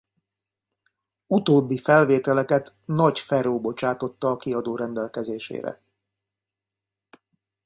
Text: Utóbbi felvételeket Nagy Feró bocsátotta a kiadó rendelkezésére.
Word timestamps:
Utóbbi 1.27 1.77
felvételeket 1.77 2.75
Nagy 2.85 3.19
Feró 3.19 3.61
bocsátotta 3.61 4.29
a 4.31 4.37
kiadó 4.37 4.75
rendelkezésére. 4.75 5.81